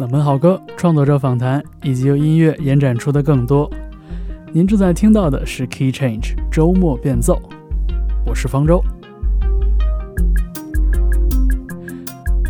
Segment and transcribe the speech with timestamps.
[0.00, 3.70] 冷门好歌、创作者访谈，以及由音乐延展出的更多。
[4.50, 7.38] 您正在听到的是 Key Change 周末变奏，
[8.24, 8.82] 我是方舟。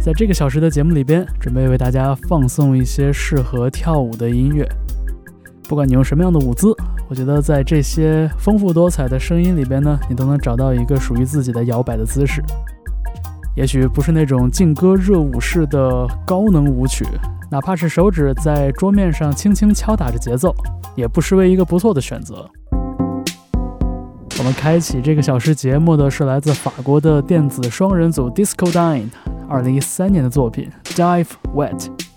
[0.00, 4.64] 在这个小时的节目里边，准备为大家放送一些适合跳舞的音乐。
[5.68, 6.72] 不管你用什么样的舞姿，
[7.08, 12.40] 我觉得在这些丰富多彩的声音里边呢，你都能找到一个属于自己的摇摆的姿势。
[13.56, 17.04] 也许不是那种劲歌热舞式的高能舞曲，
[17.50, 20.54] 哪怕是手指在桌面上轻轻敲打着节奏，
[20.94, 22.48] 也不失为一个不错的选择。
[24.38, 29.08] 我们开启这个小时节目的是来自法国的电子双人组 Disco Dine，
[29.48, 32.09] 二零一三年的作品 Dive Wet。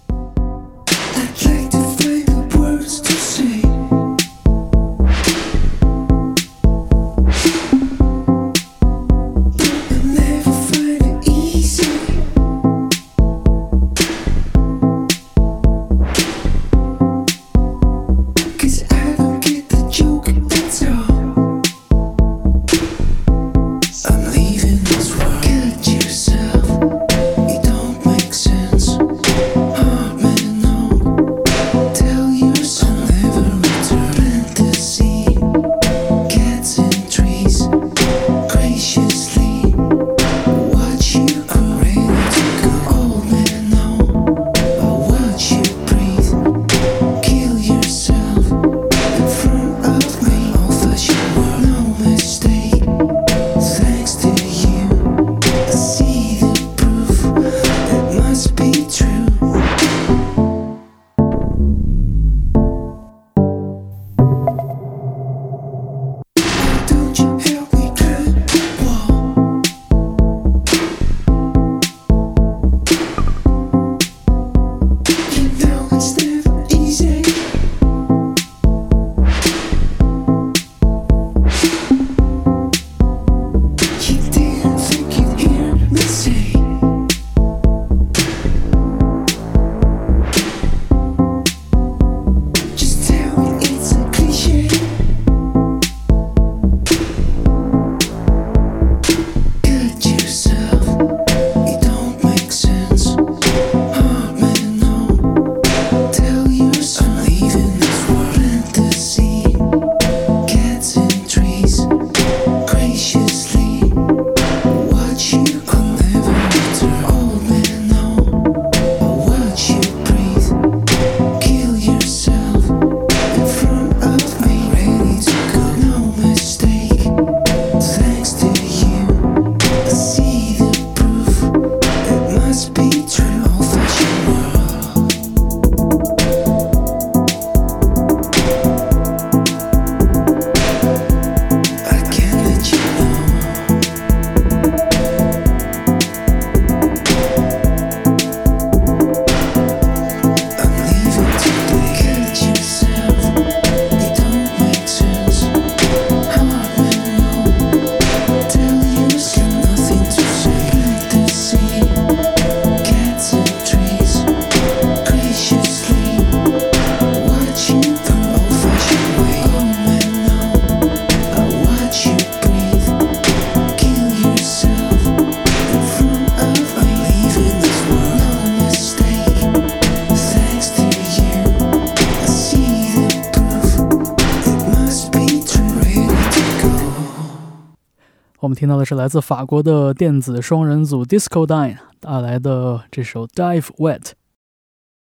[188.44, 194.12] 我们听到的是来自法国的电子双人组 Disco Dine 带来的这首 Dive Wet。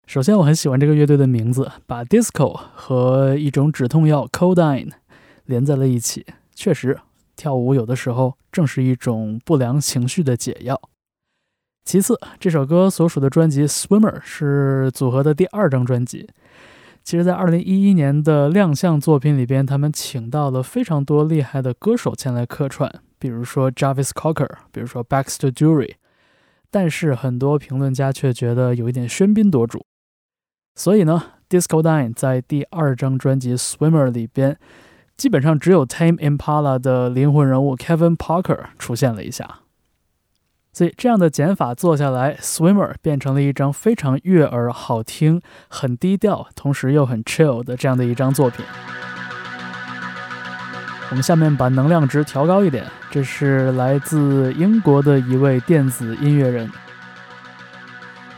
[0.05, 4.91] 首先，我很喜欢这个乐队的名字，把 Disco 和一种止痛药 Codeine
[5.45, 6.23] 连在了一起。
[6.53, 6.99] 确实，
[7.35, 10.79] 跳舞有的时候正是一种不良情绪的解药。
[11.83, 16.29] 其次，这首歌所属的专辑 Swimmer 是组合的第二张专辑。
[17.03, 23.01] 其实，在2011年的亮相作品里边，他们请到了非常多厉害的歌手前来客串。
[23.21, 25.93] 比如说 Jarvis Cocker，比如说 Baxter Dury，
[26.71, 29.85] 但是很多评论家却觉得有一点喧宾夺主。
[30.73, 34.57] 所以呢，Disco Dine 在第二张专辑 Swimmer 里边，
[35.15, 39.59] 基本上只有 Tame Impala 的灵魂人物 Kevin Parker 出现了一下。
[40.73, 48.65] 所以这样的减法做下来，Swimmer 变成了一张非常悦耳、好听、很低调，同时又很 chill 的这样的一张作品。
[51.09, 52.85] 我们下面把能量值调高一点。
[53.11, 56.71] 这是来自英国的一位电子音乐人，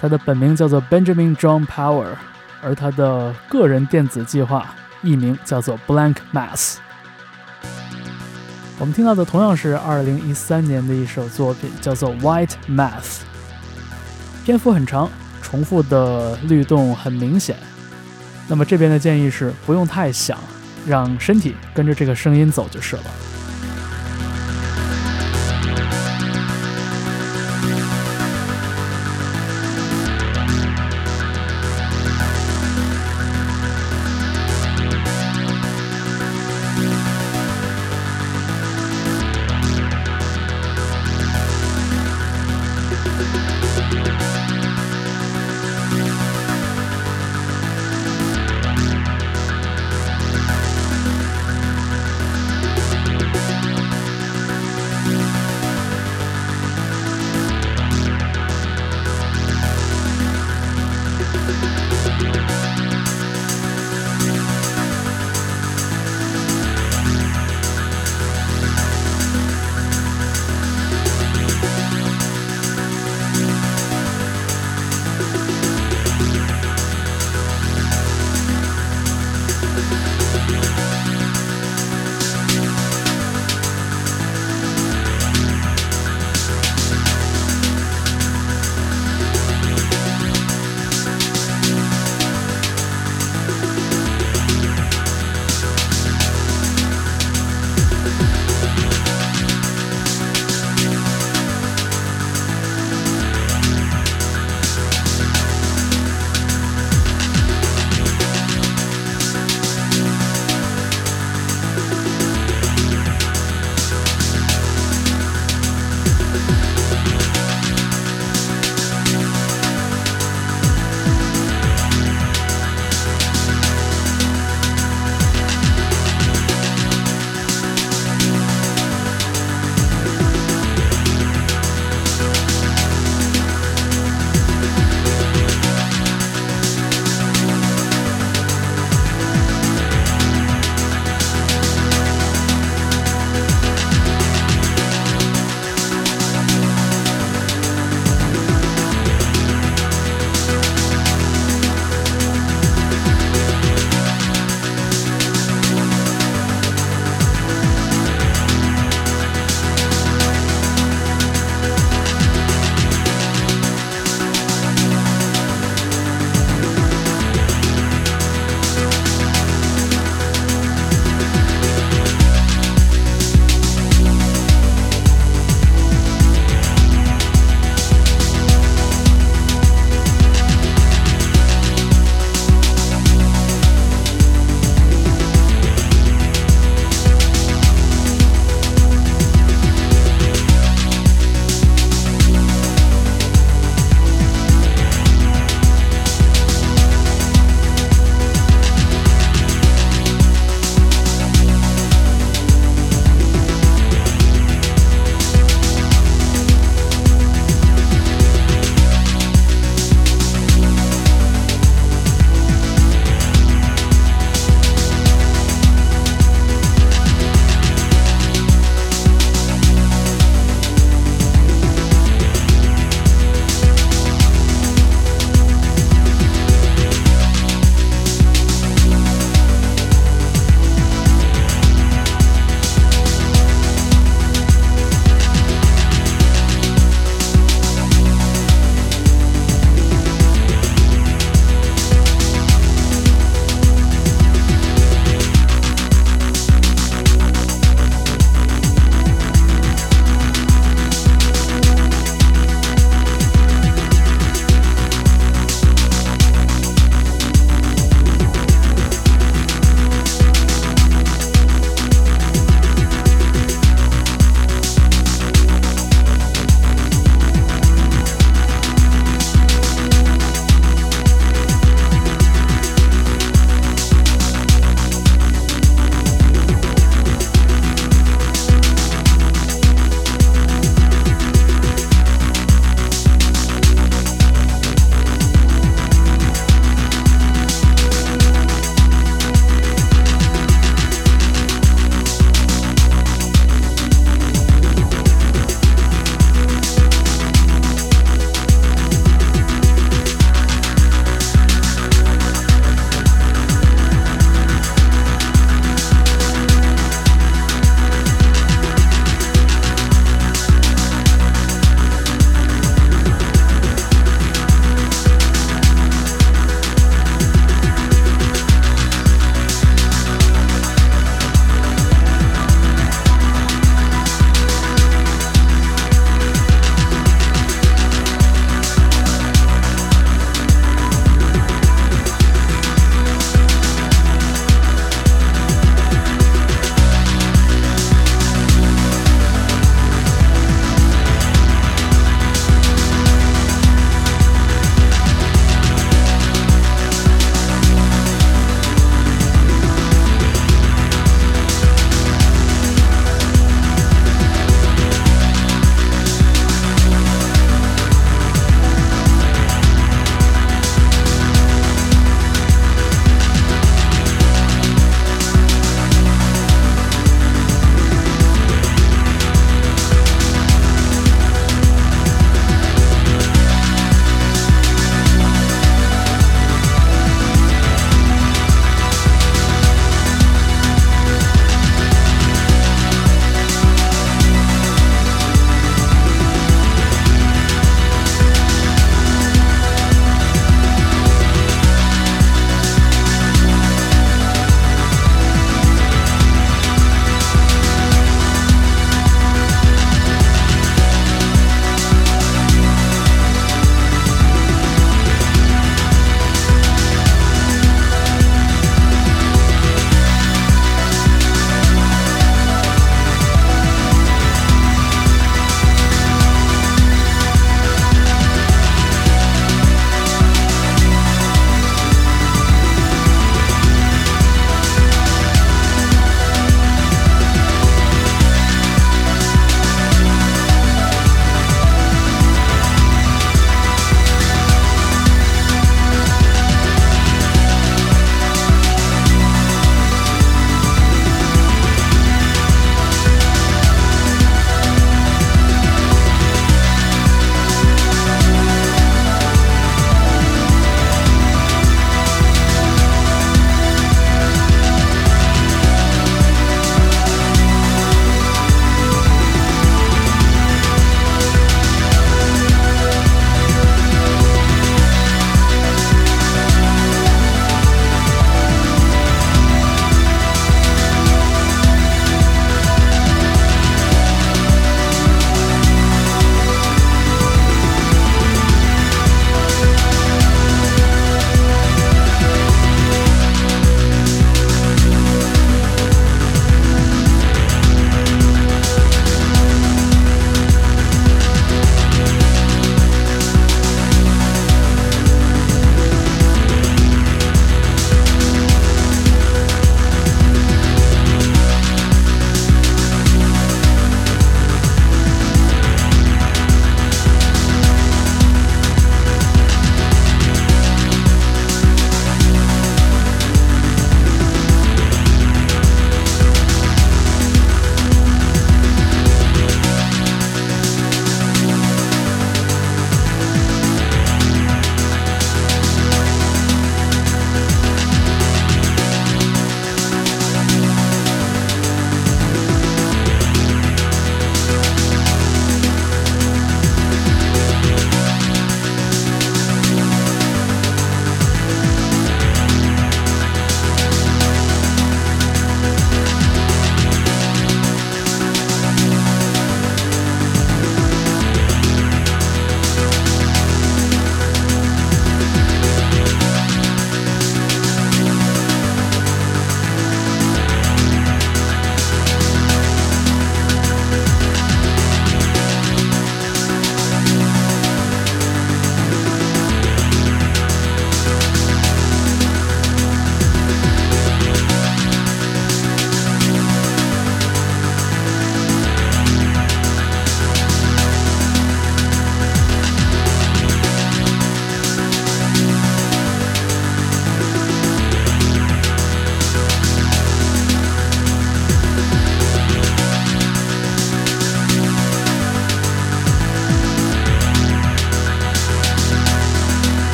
[0.00, 2.06] 他的本名叫做 Benjamin John Power，
[2.62, 6.78] 而他的个人电子计划艺名叫做 Blank Mass。
[8.78, 13.20] 我们听到的同样是2013年的一首作品，叫做 White Math，
[14.42, 15.10] 篇幅很长，
[15.42, 17.56] 重复的律动很明显。
[18.48, 20.38] 那么这边的建议是不用太响，
[20.86, 23.02] 让身体跟着这个声音走就是了。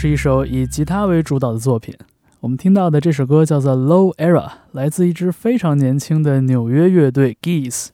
[0.00, 1.92] 是一首以吉他为主导的作品。
[2.38, 7.88] 我们听到的这首歌叫做《Low Era》，来自一支非常年轻的纽约乐队 Geese。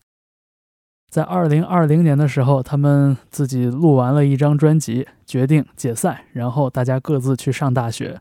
[1.09, 8.21] 在2020年的时候，他们自己录完了一张专辑，决定解散，然后大家各自去上大学。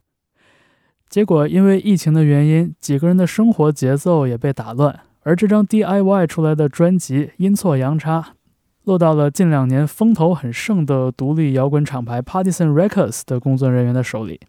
[1.10, 8.36] 结果因为疫情的原因，几个人的生活节奏也被打乱，而这张 DIY 出来的专辑阴错阳差。
[8.84, 14.42] 落到了近两年风头很盛的独立摇滚厂牌 Partisan Records 的工作人员的手里。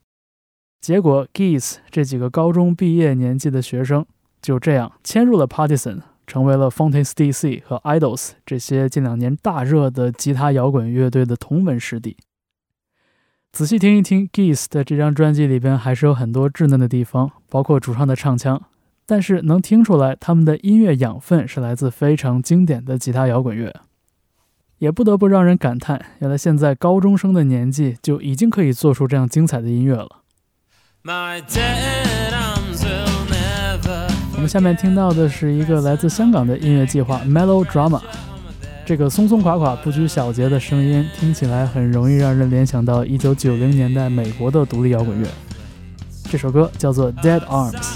[0.81, 4.05] 结果，Geese 这几个高中毕业年纪的学生
[4.43, 12.17] 就这样迁入了 Partisan，成为了 Fontis DC 和 Idols 这些近两年大热的吉他摇滚乐队的同门师弟。
[13.53, 18.61] 仔细听一听，Geese 的这张专辑里边还是有很多稚嫩的地方，包括主唱的唱腔，
[19.07, 23.73] 但是能听出来他们的音乐养分是来自非常经典的吉他摇滚乐。
[24.85, 30.21] 也不得不让人感叹，原来现在高中生的年纪就已经可以做出这样精彩的音乐了。
[34.35, 38.03] 我们下面听到的是一个来自香港的音乐计划 Melodrama，
[38.85, 45.27] 这个松松垮垮、不拘小节的声音听起来很容易让人联想到1990年代美国的独立摇滚乐。
[46.25, 47.95] 这首歌叫做 Dead Arms。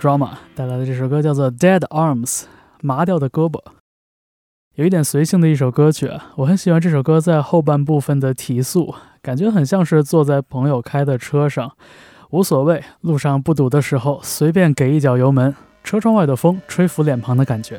[0.00, 2.24] Drama 带来的这首歌叫做《Dead Arms》，
[2.80, 3.60] 麻掉的胳膊，
[4.76, 6.32] 有一点随性的一首歌曲啊。
[6.36, 11.76] 我很喜欢这首歌在后半部分的提速，感觉很像是坐在朋友开的车上，
[12.30, 17.78] 无所谓，路上不堵的时候，随便给一脚油门，车窗外的风吹拂脸庞的感觉。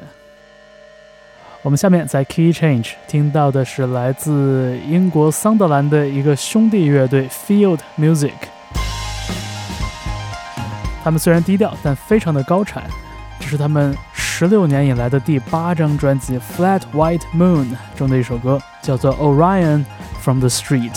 [1.64, 8.34] 我们下面在 Key Change 听到的是来自英国桑德兰的一个兄弟乐队 Field Music。
[11.04, 12.84] 他们虽然低调，但非常的高产。
[13.40, 19.84] 这是他们十六年以来的第八张专辑《Flat White Moon》中的一首歌，叫做《Orion
[20.22, 20.94] from the Street》。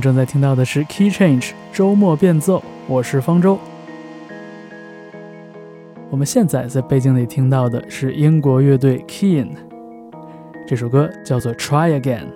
[0.00, 3.58] 正在听到的是 Key Change 周末变奏，我是方舟。
[6.10, 9.50] 我们现在在背景里听到的是英国乐队 Keen，
[10.66, 12.28] 这首歌叫做 Try Again。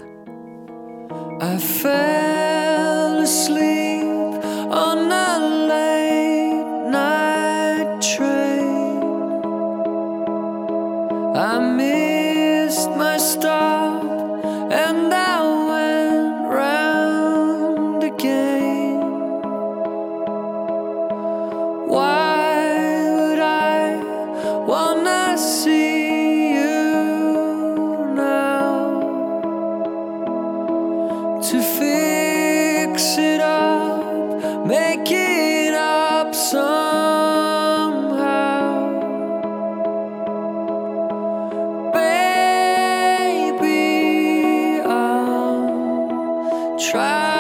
[46.91, 47.34] Try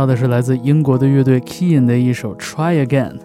[0.00, 3.18] 到的是来自英国的乐队 Keen 的一首《Try Again》。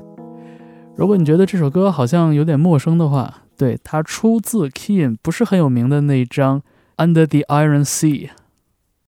[0.97, 6.61] 如果你觉得这首歌好像有点陌生的话，对，它出自 Keen 不是很有名的那一张
[6.97, 8.27] 《Under the Iron Sea》。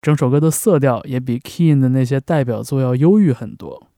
[0.00, 3.88] 整首歌的色调也比 Keen 的那些代表作要忧郁很多。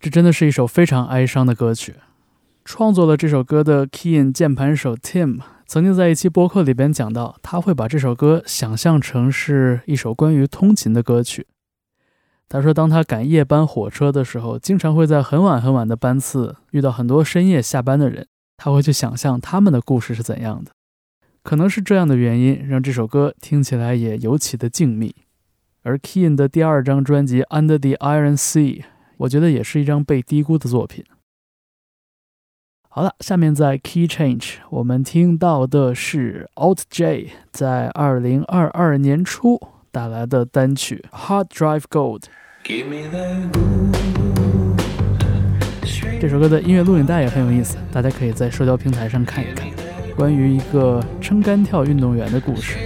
[0.00, 1.96] 这真的是一首非常哀伤的歌曲。
[2.64, 11.46] 创作了这首歌的 Keen 键盘手 Tim 曾经在一期播客里边讲到，他会把这首歌想象成是一首关于通勤的歌曲。
[12.48, 20.70] 他说，当他赶夜班火车的时候，经常会在很晚很晚的班次遇到很多深夜下班的人，他会去想象他们的故事是怎样的。
[21.42, 25.12] 可能是这样的原因，让这首歌听起来也尤其的静谧。
[25.82, 28.80] 而 Keen 的第二张专辑《Under the Iron Sea》，
[29.18, 31.04] 我觉得也是一张被低估的作品。
[32.88, 39.60] 好了，下面在 Key Change，我们听到的是 Alt J 在二零二二年初
[39.96, 42.24] 带来的单曲《Hard Drive Gold
[46.20, 49.66] 这首歌的音乐录影带也很有意思，大家可以在社交平台上看一看，
[50.14, 52.76] 关于一个撑杆跳运动员的故事。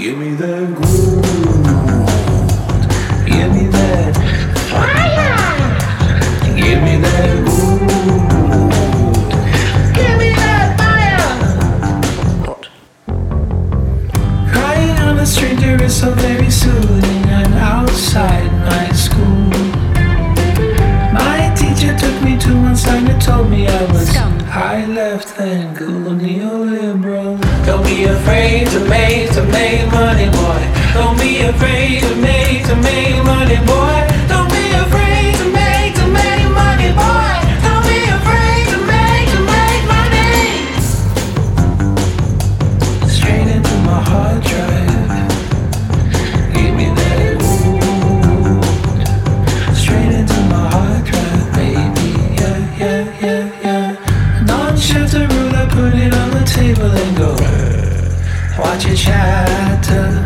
[0.00, 1.24] Give me that gold.
[3.26, 4.16] Give me that
[4.70, 5.36] fire.
[6.56, 7.80] Give me that gold.
[9.94, 11.32] Give me that fire.
[14.50, 17.24] Crying on a stranger is so very soothing.
[17.26, 19.50] I'm outside my school.
[21.12, 25.76] My teacher took me to one side and told me I was high left and
[25.76, 27.49] cool neoliberal.
[27.66, 30.62] Don't be afraid to make to make money, boy.
[30.94, 34.09] Don't be afraid to make to make money, boy.
[58.60, 60.19] Watch it chatter.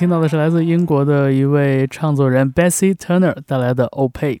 [0.00, 4.40] 听到的是来自英国的一位唱作人 Bessie Turner 带来的《Opaque》。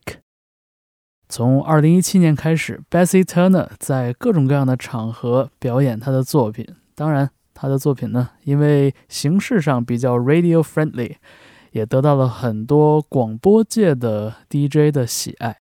[1.28, 6.66] 从2017年开始，Bessie Turner 在各种各样的场合表演她的作品。
[6.94, 11.16] 当然，她的作品呢，因为形式上比较 radio friendly，
[11.72, 15.58] 也得到了很多广播界的 DJ 的喜爱。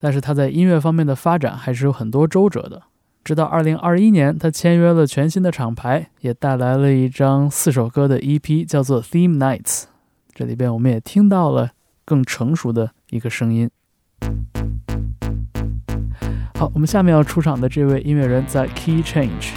[0.00, 2.84] 但是他在音乐方面的发展还是有很多周折的。
[3.26, 9.82] 直到2021年，他签约了全新的厂牌，也带来了一张四首歌的 EP，叫做《Theme Nights》。
[10.32, 11.70] 这里边我们也听到了
[12.04, 13.68] 更成熟的一个声音。
[16.54, 19.48] 好，我们下面要出场的这位音乐人在 Key Change，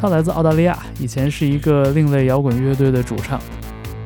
[0.00, 3.40] 他来自澳大利亚，以前是一个另类摇滚乐队的主唱，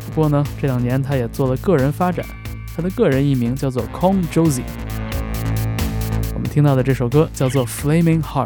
[0.07, 2.25] 不过呢，这两年他也做了个人发展，
[2.75, 4.63] 他的个人艺名叫做 Kong Josie。
[6.37, 8.45] 我们听到的这首歌叫做《Flaming Heart》。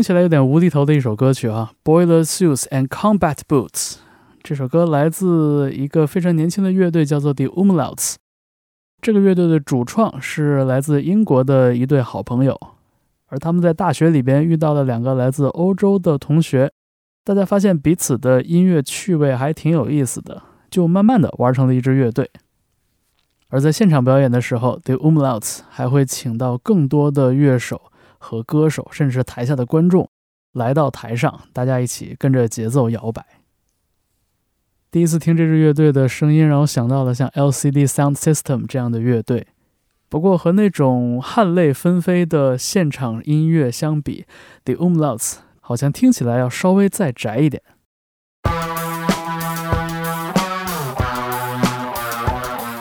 [0.00, 3.96] 听起来有点无厘头的一首歌曲啊，Boiler Suits and Combat Boots。
[4.42, 8.14] 这首歌来自一个非常年轻的乐队，叫做 The Umlauts。
[9.02, 12.58] 这个乐队的主创是来自英国的一对好朋友，
[13.26, 16.72] 而他们在大学里边遇到了两个来自欧洲的同学，
[17.22, 22.30] 大家发现彼此的音乐趣味还挺有意思的，就慢慢的玩成了一支乐队。
[23.50, 27.89] 而在现场表演的时候，The Umlauts 还会请到更多的乐手
[28.20, 30.08] 和歌手，甚至台下的观众
[30.52, 33.26] 来到台上，大家一起跟着节奏摇摆。
[34.92, 39.46] 第一次听这支乐队的声音，让我想到了像 LCD Sound System 这样的乐队。
[40.08, 44.26] 不过和那种汗泪纷飞的现场音乐相比
[44.64, 47.62] ，The Umlauts 好像听起来要稍微再宅一点。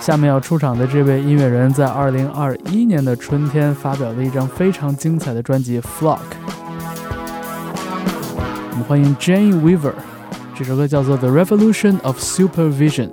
[0.09, 6.17] 下面要出场的这位音乐人，在二零二一年的春天发表了一张非常精彩的专辑《Flock》。
[8.71, 9.93] 我们欢迎 Jane Weaver，
[10.57, 13.11] 这首歌叫做《The Revolution of Supervisions》。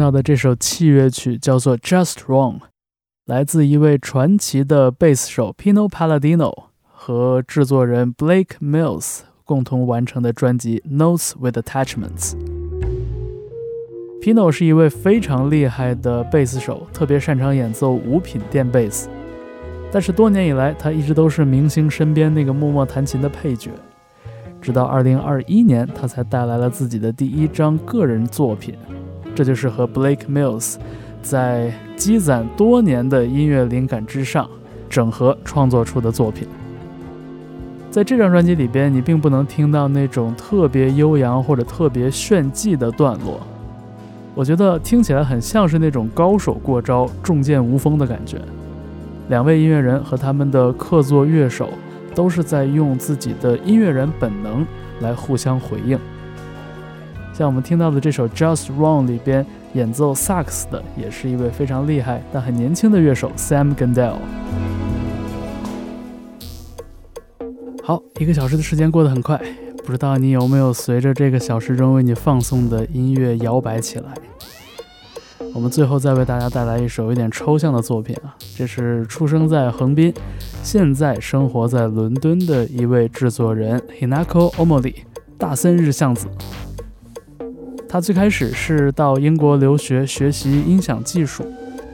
[0.00, 2.54] 到的这首器乐曲叫做《Just Wrong》，
[3.26, 12.32] 来自一位传奇的贝斯手 Pino Palladino 和制作人 Blake Mills 共同完成的专辑《Notes with Attachments》。
[14.22, 19.10] Pino 是一位非常厉害的贝斯手，特别擅长演奏五品电贝斯。
[19.92, 23.70] 但是多年以来，他一直都是明星身边那个默默弹琴的配角。
[24.62, 28.74] 直到2021年，他才带来了自己的第一张个人作品，
[29.34, 30.76] 这就是和 Blake Mills
[31.22, 34.48] 在积攒多年的音乐灵感之上，
[34.88, 36.46] 整合创作出的作品。
[37.90, 43.40] 在这张专辑里边，你并不能听到那种特别悠扬或者特别炫技的段落。
[44.34, 48.38] 我觉得听起来很像是那种高手过招、重剑无锋的感觉。
[49.28, 51.70] 两位音乐人和他们的客座乐手
[52.14, 54.64] 都是在用自己的音乐人本能
[55.00, 55.98] 来互相回应。
[57.32, 64.16] 像我们听到的这首《Just Wrong》里边演奏萨克斯的，也是一位非常厉害但很年轻的乐手 Sam Gendel。
[67.82, 69.40] 好，一个小时的时间过得很快，
[69.84, 74.12] 不知道你有没有随着这个小时中为你放送的音乐摇摆起来？
[75.54, 80.12] 我们最后再为大家带来一首有点抽象的作品啊，这是出生在横滨，
[80.62, 84.94] 现在生活在伦敦的一位制作人 Hinako Omori
[85.38, 86.28] 大森日向子。
[87.92, 91.44] 他最开始是到英国留学学习音响技术，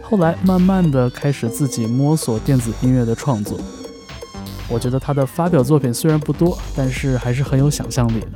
[0.03, 3.59] 后来慢慢的开始自己摸索电子音乐的创作。
[4.69, 8.29] 我觉得他的发表作品虽然不多，但是还是很有想象力的。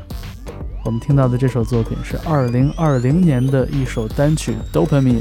[0.86, 5.20] 我们听到的这首作品是2020年的一首单曲《Dopamine》。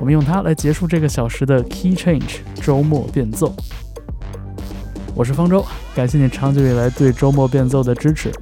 [0.00, 3.54] 我们用它来结束这个小时的 Key Change 周末变奏。
[5.14, 5.62] 我是方舟，
[5.94, 8.32] 感谢你长久以来对周末变奏的支持。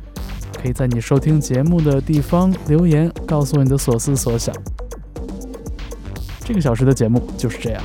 [0.66, 4.52] 可以在你收听节目的地方留言，告诉我你的所思所想。
[6.40, 7.80] 这个小时的节目就是这样。